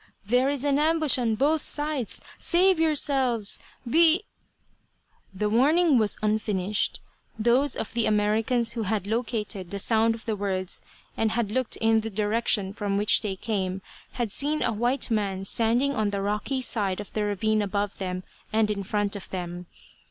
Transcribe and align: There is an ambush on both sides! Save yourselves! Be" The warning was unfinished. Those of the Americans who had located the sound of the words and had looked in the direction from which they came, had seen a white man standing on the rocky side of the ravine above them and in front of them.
There 0.25 0.49
is 0.49 0.63
an 0.63 0.79
ambush 0.79 1.19
on 1.19 1.35
both 1.35 1.61
sides! 1.61 2.21
Save 2.39 2.79
yourselves! 2.79 3.59
Be" 3.87 4.23
The 5.41 5.47
warning 5.47 5.99
was 5.99 6.17
unfinished. 6.23 7.01
Those 7.37 7.75
of 7.75 7.93
the 7.93 8.07
Americans 8.07 8.71
who 8.71 8.81
had 8.81 9.05
located 9.05 9.69
the 9.69 9.77
sound 9.77 10.15
of 10.15 10.25
the 10.25 10.35
words 10.35 10.81
and 11.15 11.33
had 11.33 11.51
looked 11.51 11.75
in 11.77 11.99
the 12.01 12.09
direction 12.09 12.73
from 12.73 12.97
which 12.97 13.21
they 13.21 13.35
came, 13.35 13.83
had 14.13 14.31
seen 14.31 14.63
a 14.63 14.73
white 14.73 15.11
man 15.11 15.45
standing 15.45 15.95
on 15.95 16.09
the 16.09 16.23
rocky 16.23 16.61
side 16.61 16.99
of 16.99 17.13
the 17.13 17.21
ravine 17.23 17.61
above 17.61 17.99
them 17.99 18.23
and 18.51 18.71
in 18.71 18.81
front 18.81 19.15
of 19.15 19.29
them. 19.29 19.67